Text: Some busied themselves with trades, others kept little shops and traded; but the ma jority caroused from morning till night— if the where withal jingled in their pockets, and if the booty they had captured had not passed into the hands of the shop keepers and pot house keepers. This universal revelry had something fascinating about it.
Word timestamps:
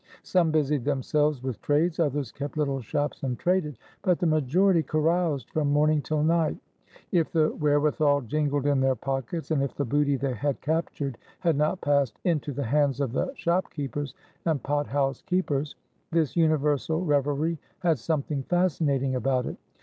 Some 0.23 0.49
busied 0.49 0.83
themselves 0.83 1.43
with 1.43 1.61
trades, 1.61 1.99
others 1.99 2.31
kept 2.31 2.57
little 2.57 2.81
shops 2.81 3.21
and 3.21 3.37
traded; 3.37 3.77
but 4.01 4.17
the 4.17 4.25
ma 4.25 4.39
jority 4.39 4.83
caroused 4.83 5.51
from 5.51 5.69
morning 5.71 6.01
till 6.01 6.23
night— 6.23 6.57
if 7.11 7.31
the 7.31 7.49
where 7.49 7.79
withal 7.79 8.21
jingled 8.21 8.65
in 8.65 8.79
their 8.79 8.95
pockets, 8.95 9.51
and 9.51 9.61
if 9.61 9.75
the 9.75 9.85
booty 9.85 10.15
they 10.15 10.33
had 10.33 10.59
captured 10.59 11.19
had 11.41 11.55
not 11.55 11.81
passed 11.81 12.17
into 12.23 12.51
the 12.51 12.63
hands 12.65 12.99
of 12.99 13.11
the 13.11 13.31
shop 13.35 13.69
keepers 13.69 14.15
and 14.43 14.63
pot 14.63 14.87
house 14.87 15.21
keepers. 15.21 15.75
This 16.09 16.35
universal 16.35 17.05
revelry 17.05 17.59
had 17.81 17.99
something 17.99 18.41
fascinating 18.41 19.13
about 19.13 19.45
it. 19.45 19.57